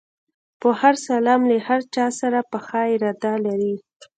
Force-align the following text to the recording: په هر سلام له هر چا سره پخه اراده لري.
په 0.59 0.69
هر 0.79 0.95
سلام 1.07 1.41
له 1.49 1.57
هر 1.67 1.81
چا 1.93 2.05
سره 2.19 2.39
پخه 2.51 2.79
اراده 2.93 3.33
لري. 3.45 3.75